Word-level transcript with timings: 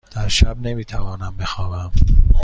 در 0.15 0.27
شب 0.27 0.59
نمی 0.61 0.85
توانم 0.85 1.37
بخوابم. 1.37 1.91